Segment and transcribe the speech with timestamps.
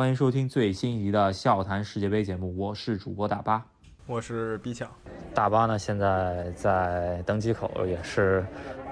[0.00, 3.62] 欢迎收听最新一集的笑谈世界杯节目，我是主播大巴，
[4.06, 4.90] 我是 B 强。
[5.34, 8.42] 大巴呢现在在登机口，也是，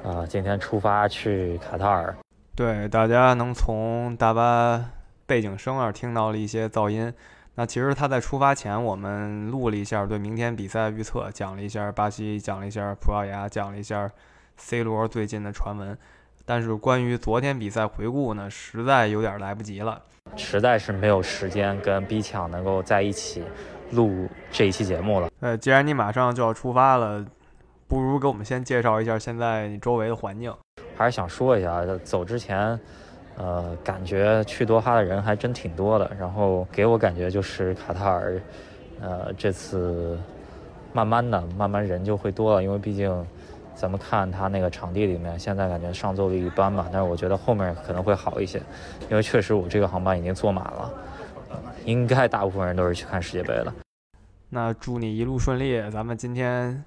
[0.03, 2.15] 呃，今天出发去卡塔尔。
[2.55, 4.85] 对，大家能从大巴
[5.25, 7.11] 背景声儿听到了一些噪音。
[7.55, 14.11] 那其实他在出发前，我们录了一下对明天比赛预测，讲了一下巴西，讲了一下葡萄牙，讲了一下
[14.59, 15.97] C 罗最近的传闻。
[16.45, 20.03] 但是关于昨天比赛回顾呢，实在有点来不及了，
[20.37, 23.43] 实在是没有时间跟 B 强能够在一起
[23.93, 25.31] 录这一期节目了。
[25.41, 27.25] 呃，既然你马上就要出发了，
[27.87, 30.53] 不如给我们先介绍一下现在你周围的环境。
[30.97, 32.79] 还是想说一下，走之前。
[33.41, 38.43] 呃，感觉去多哈的人还真挺多的，然后给我感觉就是卡塔尔，
[39.01, 40.19] 呃，这次
[40.93, 43.25] 慢慢的、慢慢人就会多了，因为毕竟
[43.79, 48.61] 咱们看他那个场地里面，现在感觉上座率一般吧，但是我觉得后面可能会好一些，
[49.09, 50.93] 因为确实我这个航班已经坐满了，
[51.85, 53.73] 应该大部分人都是去看世界杯了。
[54.49, 56.83] 那祝你一路顺利，咱们今天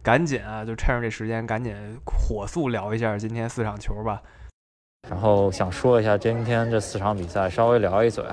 [0.00, 1.74] 赶紧啊，就趁着这时间赶紧
[2.04, 4.22] 火速聊一下今天四场球吧。
[5.10, 8.24] 然后想说一下今天这四场比赛，稍微聊一嘴。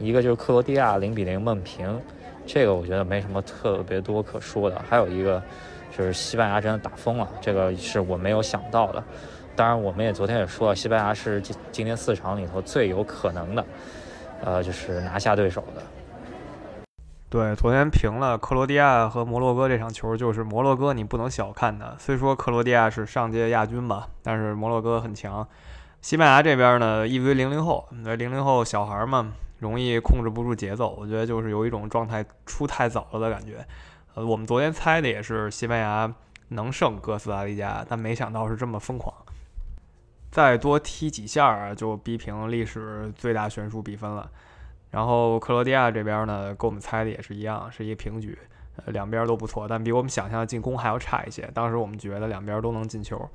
[0.00, 2.00] 一个就是克罗地亚零比零闷平，
[2.44, 4.82] 这个我觉得没什么特别多可说的。
[4.88, 5.40] 还有一个
[5.90, 9.02] 就是西班牙真的打疯了，这个是我没有想到的。
[9.56, 13.64] 当然，我们也昨天也说了，西班牙是今今天四场里头最有可能的，
[14.42, 15.82] 呃，就是拿下对手的。
[17.28, 21.94] 对，昨天平了克罗地亚和摩洛哥这场球，就是摩洛哥你不能小看他。
[21.98, 25.46] 虽说克罗地亚是上届亚军吧，但是摩洛哥很强。
[26.00, 30.96] 西班牙这边呢，一堆零零后，那零零后小孩嘛，容易控制不住节奏。
[30.98, 33.64] 我觉得就是有一种状态出太早了的感觉。
[34.14, 36.12] 呃，我们昨天猜的也是西班牙
[36.48, 39.14] 能胜哥斯达黎加，但没想到是这么疯狂。
[40.30, 44.30] 再多踢几下啊，就逼平历史最大悬殊比分了。
[44.90, 48.38] 然后克罗地亚这边呢，跟我们猜的也是一样，是一个平局。
[48.76, 51.50] 呃，两边都不错，但比我们想象的进攻还要差一些。
[51.54, 53.28] 当时我们觉得两边都能进球。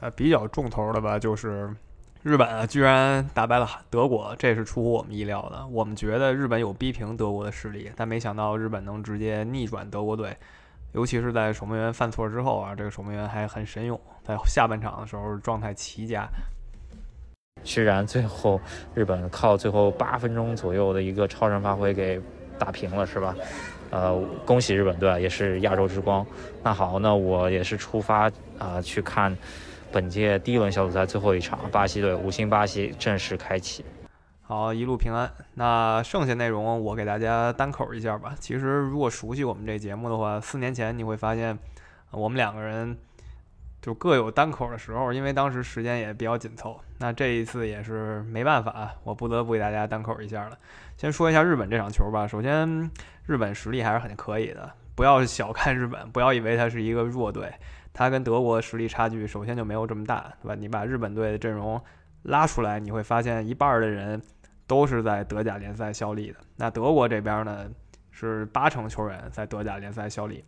[0.00, 1.74] 呃，比较重头的吧，就是。
[2.26, 5.64] 日本啊，居然打败了德国，这是出乎我们意料的。
[5.68, 10.36] 我们觉得日本有逼平德国的实力，但没想到日本能直接逆转德国队，
[10.90, 16.26] 尤其是在守门员犯错之后啊，这个守门员还很神勇，在下半场的时候状态奇佳。
[17.62, 18.60] 居然最后
[18.92, 22.20] 日本靠最后八分钟左右的一个超神发挥给
[22.58, 23.36] 打平了，是吧？
[23.90, 26.26] 呃，恭喜日本队，也是亚洲之光。
[26.60, 29.32] 那好，那我也是出发啊去看。
[29.92, 33.84] 本届第一轮小组赛最后一场，巴西队五星巴西正式开启。
[34.42, 35.30] 好，一路平安。
[35.54, 38.34] 那剩下内容我给大家单口一下吧。
[38.38, 41.58] 其实如果熟悉我们这节目的话，四年前你会发现，
[42.10, 42.96] 我们两个人
[43.82, 46.80] 就各有单口的时候，因为当时时间也比较紧凑。
[46.98, 50.56] 那这一次也是没办法，我不得不给大家单口一下了。
[50.96, 52.26] 先说一下日本这场球吧。
[52.26, 52.90] 首先，
[53.26, 57.52] 日本实力还是很可以的，不要小看日本，不要以为它是一个弱队。
[57.96, 60.54] 他跟德国实力差距首先就没有这么大，对吧？
[60.54, 61.82] 你把日本队的阵容
[62.24, 64.20] 拉出来，你会发现一半的人
[64.66, 66.36] 都是在德甲联赛效力的。
[66.56, 67.66] 那德国这边呢，
[68.10, 70.44] 是八成球员在德甲联赛效力。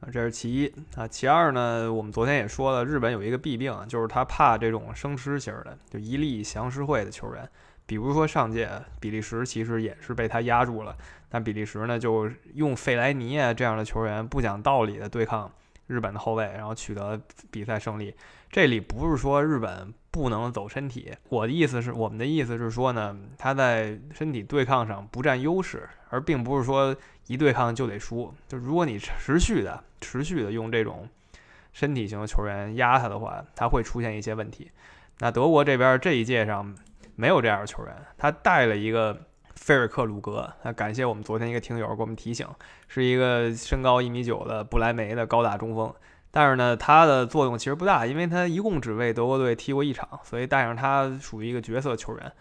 [0.00, 0.66] 啊，这是其一。
[0.96, 7.48] 啊，其二呢，我们昨天也说了，日本有一个弊病，就是他怕这种生吃型的，就一力降十会的球员。
[7.86, 8.68] 比如说上届
[8.98, 10.96] 比利时其实也是被他压住了，
[11.28, 15.48] 但比利时呢就用费莱尼啊这样的球员不讲道理的对抗。
[15.88, 18.14] 日本的后卫，然后取得比赛胜利。
[18.48, 26.94] 这里不是说日本不能走身体，我的意思是，我们的意思是说呢，他在身体对抗上不占优势，而并不是说
[27.26, 28.32] 一对抗就得输。
[28.46, 31.08] 就如果你持续的、持续的用这种
[31.72, 34.70] 身体型的球员压他的话，他会出现一些问题。
[35.18, 36.74] 那德国这边这一届上
[37.16, 39.24] 没有这样的球员，他带了一个。
[39.68, 42.48] 菲尔克鲁格，那感谢我们昨天一个听友给我们提醒，
[42.86, 45.94] 是一个身高一米九的不莱梅的高大中锋，
[46.30, 52.32] 但是呢，他的作用其实不大，因为他一共只为德国队踢过一场，所以带上他属于一个角色球员。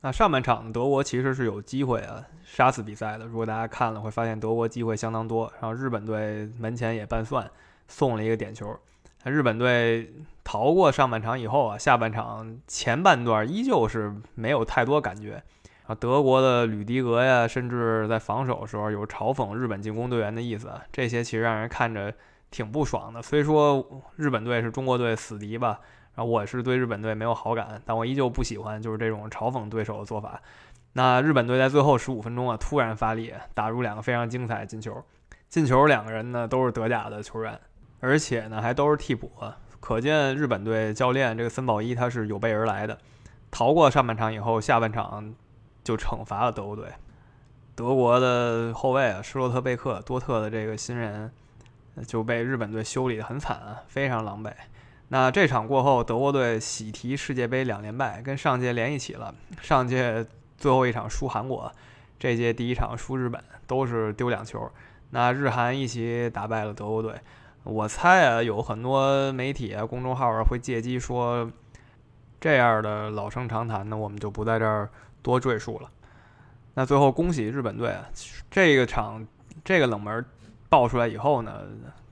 [0.00, 7.46] 那上半场德国其实是有机会啊杀死比赛的，如果大家看了会发现德国机会相当多，然后日本队门前也半算
[7.86, 8.74] 送了一个点球，
[9.24, 10.10] 那日本队
[10.42, 15.42] 逃过上半场以后啊，下半场前半段依旧是没有太多感觉。
[15.86, 22.12] 啊，德国的吕迪格呀，甚至在防守的时候有嘲讽日本进攻队员的意思，这些其实让人看着
[22.50, 23.22] 挺不爽的。
[23.22, 25.78] 虽说日本队是中国队死敌吧，
[26.16, 30.40] 然后我是对日本队没有好感，但我依旧不喜欢就是这种嘲讽对手的做法。
[30.94, 35.00] 那日本队在最后十五分钟啊，突然发力，打入两个非常精彩的进球。
[35.48, 37.60] 进球两个人呢都是德甲的球员，
[38.00, 39.30] 而且呢还都是替补，
[39.78, 42.98] 可见日本队教练这个森保一他是有备而来的。
[43.52, 45.32] 逃过上半场以后，下半场。
[45.86, 46.88] 就惩罚了德国队。
[47.76, 51.30] 德国的后卫啊，施洛特贝克多特的这个新人
[52.04, 54.52] 就被日本队修理的很惨，非常狼狈。
[55.10, 59.32] 那这场过后，德国队喜提世界杯两连败，跟上届连一起了。
[59.62, 60.26] 上届
[60.58, 61.70] 最后一场输韩国，
[62.18, 64.68] 这届第一场输日本，都是丢两球。
[65.10, 67.14] 那日韩一起打败了德国队。
[67.62, 71.48] 我猜啊，有很多媒体啊、公众号啊会借机说
[72.40, 74.88] 这样的老生常谈呢，我们就不在这儿
[75.26, 75.90] 多赘述了。
[76.74, 78.06] 那最后恭喜日本队啊，
[78.48, 79.26] 这个场
[79.64, 80.24] 这个冷门
[80.68, 81.62] 爆出来以后呢？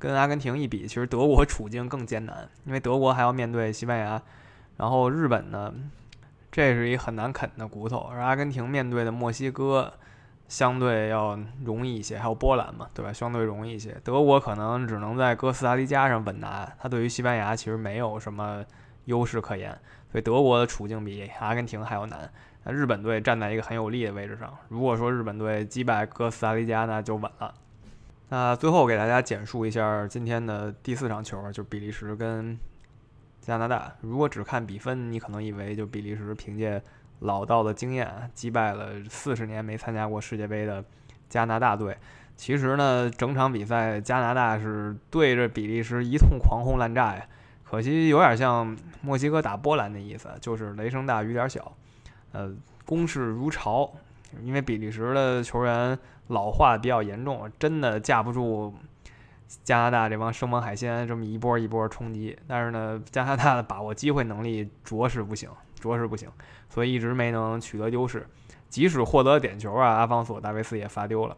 [0.01, 4.21] 跟阿根廷一比，其实德国处境更艰难，因为德国还要面对西班牙，
[4.77, 5.73] 然后日本呢，
[6.51, 7.99] 这是一很难啃的骨头。
[7.99, 9.93] 而阿根廷面对的墨西哥
[10.49, 13.13] 相对要容易一些，还有波兰嘛，对吧？
[13.13, 13.97] 相对容易一些。
[14.03, 18.65] 德国可能只能在哥斯达黎加上稳拿，他对于西班牙其实没有什么
[19.07, 19.71] 优势可言，
[20.11, 22.31] 所以德国的处境比阿根廷还要难。
[22.65, 27.55] 那日本队站在一个很有利的位置上，如果说日本队击败哥斯达黎加，那就稳了。
[28.31, 32.59] 那最后给大家简述一下今天的第四场球，就是比利时跟
[33.41, 33.93] 加拿大。
[34.01, 36.83] 如果只看比分，你可能以为就比利时凭借
[37.21, 40.83] 老道的经验击败了四十年没参加过世界杯的
[41.29, 41.97] 加拿大队。
[42.35, 47.29] 其实呢，整场比赛加拿大是对着比利时一通狂轰滥炸呀。
[47.75, 51.73] 可惜有点像墨西哥打波兰的意思，就是雷声大雨点小，
[52.33, 52.55] 呃，
[52.85, 53.93] 攻势如潮。
[54.43, 55.97] 因为比利时的球员
[56.29, 58.75] 老化比较严重，真的架不住
[59.63, 62.37] 加拿大这帮生猛海鲜这么一波一波冲击。
[62.49, 65.49] 但是呢，加拿大的把握机会能力着实不行，
[65.81, 66.29] 着实不行，
[66.69, 68.27] 所以一直没能取得优势。
[68.69, 71.37] 即使获得点球啊，阿方索·大维斯也罚丢了。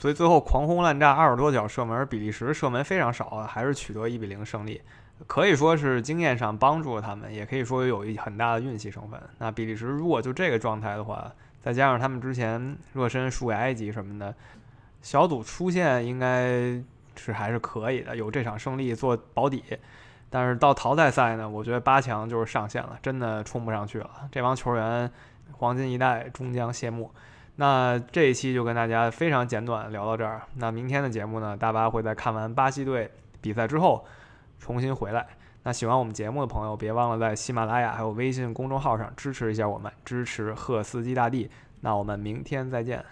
[0.00, 4.80] 所以最后狂轰滥炸二十多脚射门，比利时射门非常少啊，还是取得一比零胜利。
[5.26, 9.20] 可以说是经验上帮助了他们，也可以说有一很大的运气成分。
[9.36, 11.30] 那比利时如果就这个状态的话，
[11.60, 14.34] 再加上他们之前热身输给埃及什么的，
[15.02, 16.82] 小组出线应该
[17.14, 19.62] 是还是可以的，有这场胜利做保底。
[20.30, 24.08] 但是到淘汰赛呢，我觉得八强就是上限了，真的冲不上去了。
[24.32, 25.10] 这帮球员
[25.52, 27.12] 黄金一代终将谢幕。
[27.60, 30.40] 那这一期就跟大家非常简短聊到这儿。
[30.56, 33.10] 那明天的节目呢，大巴会在看完巴西队
[33.42, 34.02] 比赛之后
[34.58, 35.26] 重新回来。
[35.64, 41.50] 那喜欢我们节目的朋友，别忘了在喜马拉雅还有微信公众号上支持一下我们，支持赫斯基大帝。
[41.82, 43.04] 那我们明天再见。